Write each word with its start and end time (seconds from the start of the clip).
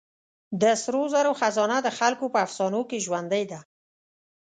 د 0.61 0.63
سرو 0.81 1.03
زرو 1.13 1.31
خزانه 1.39 1.77
د 1.83 1.87
خلکو 1.99 2.25
په 2.33 2.39
افسانو 2.45 2.81
کې 2.89 3.03
ژوندۍ 3.05 3.43
ده. 3.51 3.59